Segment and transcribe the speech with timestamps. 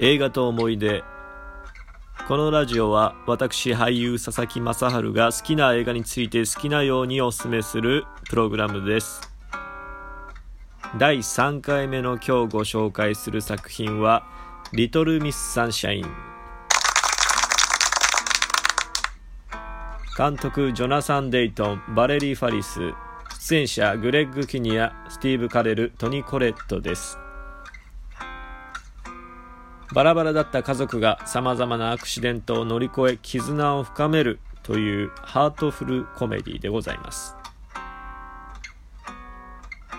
[0.00, 1.02] 映画と思い出。
[2.28, 9.20] このラジオは私俳優佐々木正春が好きな映画について好きなようにお勧めするプログラムです。
[10.98, 14.24] 第3回目の今日ご紹介する作品は
[14.72, 16.04] 「リトル・ミス・サンシャイン」
[20.16, 22.94] 監督ジョナサン・デイトンバレリー・ファリス。
[23.40, 27.18] 出演者グレッグ・キニアスティーブ・カレルトニ・コレットです。
[29.92, 37.34] バラバラだった家族がさまざまなアクシデントを乗り越え絆を深めるというハートフルコメディでございます。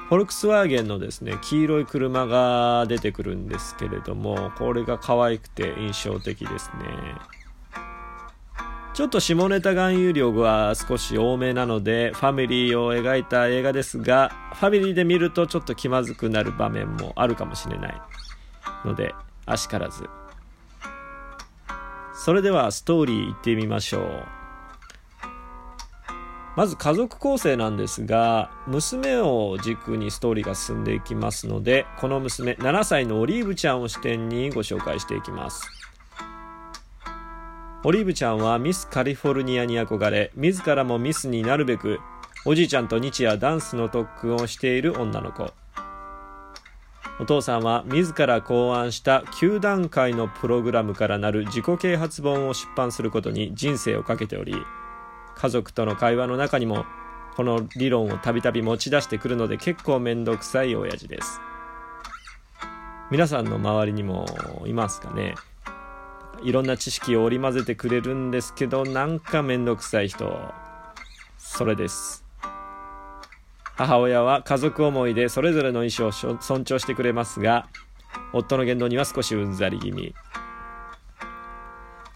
[0.09, 6.85] フォルクスワーゲンのですね黄色い車が出てくるんですけれどもこれが可愛くて印象的ですね。
[8.95, 18.01] ちょっと下ネタ含有量が少し多めなのでファミリーを描いた映画ですがファミリーで見るとちょっと気まずくなる場面もあるかもしれない
[18.83, 19.13] ので
[19.49, 20.07] あしからず。
[22.13, 24.23] それではストーリーいってみましょう。
[26.55, 35.61] まず家族構成なんですが娘を軸にストーリーが進んでいきますのでこの娘7歳のオリーブちゃんを視点にご紹介していきます。
[37.85, 42.01] オリーブちゃんはミスカリフォルニアに憧れ自らもミスになるべく
[42.45, 45.53] おじいちゃんと日夜ダンスの特訓をしている女の子。
[47.19, 54.55] お父さんは自ら考案した9段階のプログラムからなる自己啓発本を出版することに人生をかけており
[55.35, 56.85] 家族との会話の中にも
[57.35, 61.39] この理論をたびたび持ち出してくるので結構めんどくさい親父です。
[63.11, 64.25] 皆さんの周りにも
[64.65, 65.35] いますかね？
[66.43, 70.37] いろんな知識を織り交ぜてくれるんですけどなんかめんどくさい人。
[71.37, 72.28] それです。
[73.79, 77.69] 母親は家族思いでそれぞれの意思を尊重してくれますが
[78.33, 80.13] 夫の言動には少しうんざり気味。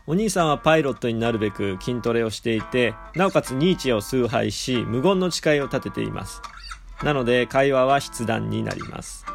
[0.06, 6.42] お兄さんはパイロットになるべく筋トレをしていてなおかつニーチェを崇拝し無言の誓いを立てています。
[7.02, 9.26] なので会話は筆談になります。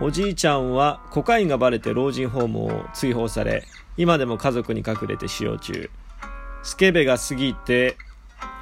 [0.00, 3.64] おじいちゃんはコカインがバレて老人ホームを追放され
[3.98, 5.90] 今でも家族に隠れて使用中。
[6.62, 7.98] スケベが過ぎて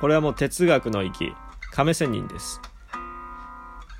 [0.03, 1.33] これはもう哲学の域。
[1.71, 2.61] 亀仙人です。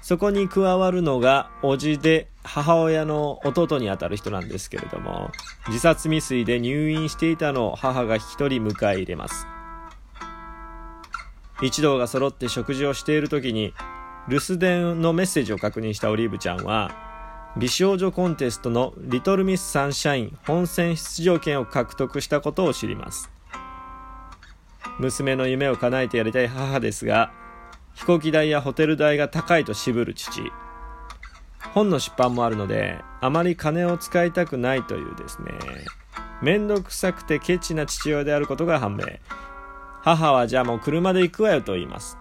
[0.03, 5.31] そこに加わるのが叔父で母親の弟にあたる人なんですけれども
[5.69, 9.47] 自殺未遂で入院していたのを母が引き取り迎え入れます。
[11.62, 13.73] 一同が揃って食事をしている時に
[14.29, 16.91] 留守電のメッセージを確認したオリーブちゃんは
[17.57, 23.31] 美少女コンテストのリトルミスサンシャイン本戦出場権を獲得したことを知ります。
[24.99, 27.33] 娘の夢を叶えてやりたい母ですが
[27.95, 30.43] 飛行機代やホテル代が高いと渋る父。
[31.75, 35.53] 本の出版もあるのであまり金を使いたくないというですね。
[36.43, 39.05] 面倒くさくてケチな父親であることが判明。
[40.03, 42.19] 母はじゃあもう車で行くわよと言います。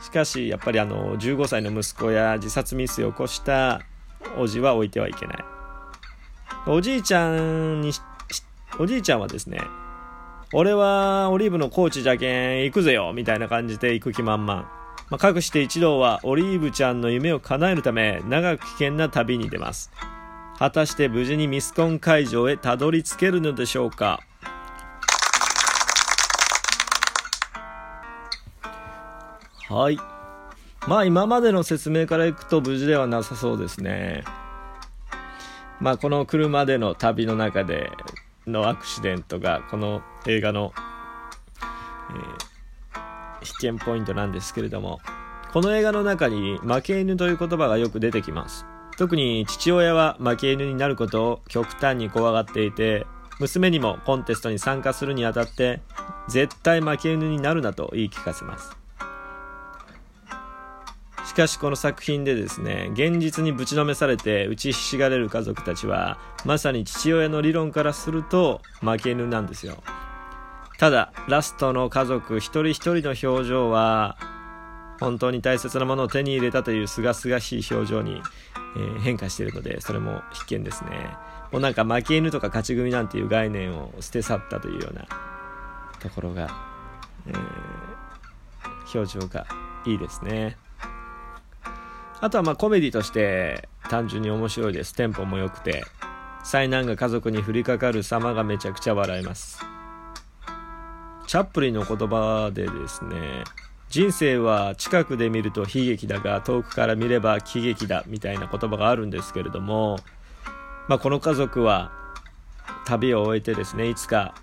[0.00, 3.82] しかしやっぱりあの15歳の息子や自殺未遂を起こした
[4.38, 5.44] おじは置いてはいけない。
[6.66, 7.92] おじいちゃんに
[8.78, 9.60] おじいちゃんはですね
[10.52, 14.62] 俺はオリーブのコーチじゃけん行くぜよみたいな感じで行く気満々。
[15.08, 19.90] まあ、かくして一同はオリーブちゃんの夢を叶えるため長く危険な旅に出ます。
[20.58, 24.20] 果たして無事にミスコン会場へたどり着けるのでしょうか
[29.68, 29.98] はい。
[30.86, 34.22] まあ今までの説明からいくと無事ではなさそうですね。
[35.80, 37.90] まあこの車での旅の中で
[38.46, 40.72] のアクシデントがこの映画の、
[42.10, 45.00] えー、必見ポイントなんですけれども
[45.52, 48.66] この映画の中に負け犬という言葉がよく出てきます。
[48.98, 53.06] 特に父親は負け犬になることを極端に怖がっていて
[53.38, 55.80] 娘にもコンテストに参加するにあたって
[56.28, 58.85] 絶対負け犬になるなと言い聞かせます。
[61.36, 69.76] かしこの作品でですね現実にぶちのめされて打ちひしがれる家族たちはまさに父親の理論からすると負け犬なんですよ。
[70.78, 74.16] ただラストの家族一人一人の表情は
[74.98, 78.22] 本当に大切なものを手に入れたという清々しい表情に、
[78.76, 80.90] えー、変化しているのでそれも必見ですね。
[81.52, 85.06] もうなんか負け犬とか勝ち組なんていう概念を捨て去ったというような
[86.00, 86.48] ところが、
[87.26, 89.46] えー、表情が
[89.86, 90.56] いいですね。
[92.20, 94.94] あとはまあコメディとして単純に面白いです。
[94.94, 95.84] テンポも良くて
[96.44, 99.60] 災難が家族に降りかかる様がめちゃくちゃ笑えます。
[101.26, 103.44] チャップリンの言葉でですね
[103.88, 109.98] 人生は近くで見ると悲劇だが遠くから見れば喜劇だみたいな言葉があるんですけれども
[110.88, 111.90] まあ、この家族は
[112.86, 114.34] 旅を終えてですねいつか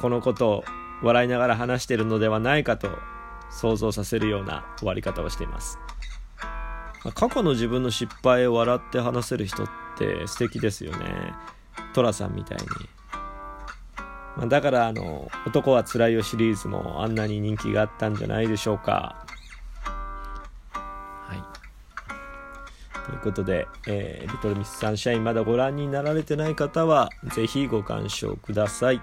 [0.00, 0.64] このことを
[1.02, 2.88] 笑いながら話しているのではないかと
[3.50, 5.78] 想像させるような終わり方をしています、
[7.12, 9.68] 過去の自分の失敗を笑って話せる人っ
[9.98, 11.34] て素敵ですよね
[11.94, 12.64] 寅さんみたいに、
[14.36, 19.26] まあ、だからあの「男はつらいよ」シリーズもあんなに人気があったんじゃないでしょうか
[20.72, 21.56] はい
[23.06, 29.00] ということで、えー、リトルミスサンシャインまだご覧になられてない方は、ぜひご鑑賞ください。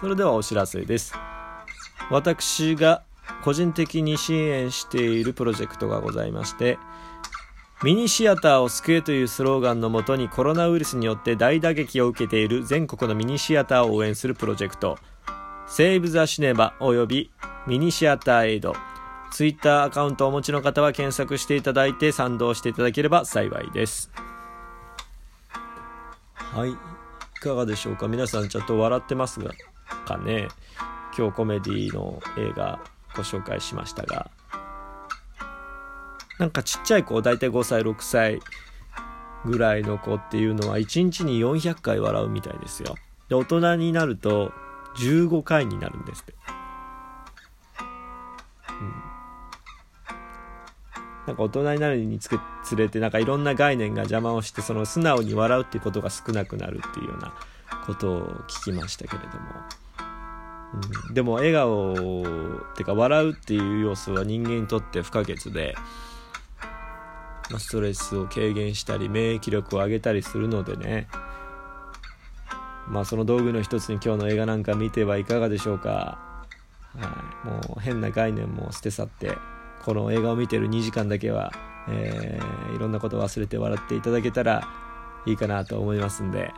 [0.00, 1.14] それではお知らせです。
[2.10, 3.04] 私が
[3.42, 6.78] 個人的に支援しているプロジェクトがございまして、
[7.82, 14.98] ミニシアターを救えというスローガンのもとにコロナウイルスによって大打撃を受けている全国のミニシアターを応援するプロジェクト、
[15.66, 17.32] セーブ・ザ・シネマおよび
[17.66, 18.76] ミニシアターエイド、
[19.32, 24.12] ツイッターアカウントをお持ちの方は検索していただいて賛同していただければ幸いです。
[26.36, 26.70] はい。
[26.70, 26.76] い
[27.40, 28.06] かがでしょうか？
[28.06, 29.50] 皆さんちょっと笑ってますが
[30.06, 30.46] かね。
[31.18, 32.78] 今日コメディの映画。
[33.16, 34.30] ご紹介しましたが。
[36.38, 38.40] なんかちっちゃい子、だいたい5歳、6歳
[39.44, 42.96] ぐらいの子っていうのは1日に400回笑うみたいですよ。
[43.28, 44.52] で、大人になると
[44.96, 46.34] 15回になるんですって。
[48.80, 49.12] うん
[51.24, 52.28] なんか大人になるにつ
[52.74, 57.32] れてなんかいろんな概念が邪魔をしてその素直に笑うっていうことが少なくなるっていうような
[57.86, 59.44] ことを聞きましたけれども、
[61.08, 61.96] うん、でも笑顔っ
[62.74, 65.74] ていうか笑うっていう要素は人間にとって不可欠で、
[67.50, 71.08] まあ、ストレスを軽減したり免疫力を上げたりするのでね。
[72.88, 76.44] まあその道具の一つに今日の映画なんか見てはいかがでしょうか、
[76.98, 79.38] はい、もう変な概念も捨て去って
[79.84, 81.52] この映画を見てる2時間だけは、
[81.88, 84.68] えー、いろんなことを忘れて笑っていただけたら
[85.26, 86.52] いいかなと思いますんで、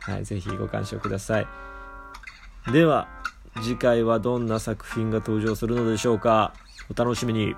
[0.00, 1.73] はい、ぜひご鑑賞ください。
[2.72, 3.08] では、
[3.62, 6.54] 次回はどんな作品が登場するのでしょうか？
[6.90, 7.54] お楽しみに。